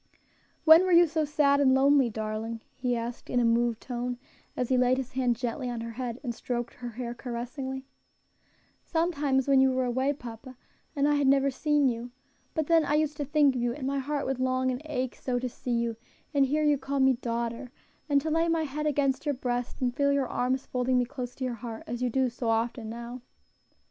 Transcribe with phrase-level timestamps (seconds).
[0.65, 4.17] "When were you so sad and lonely, darling?" he asked in a moved tone,
[4.57, 7.85] as he laid his hand gently on her head, and stroked her hair caressingly.
[8.81, 10.57] "Sometimes when you were away, papa,
[10.95, 12.09] and I had never seen you;
[12.55, 15.17] but then I used to think of you, and my heart would long and ache
[15.17, 15.95] so to see you,
[16.33, 17.71] and hear you call me daughter,
[18.09, 21.35] and to lay my head against your breast and feel your arms folding me close
[21.35, 23.21] to your heart, as you do so often now."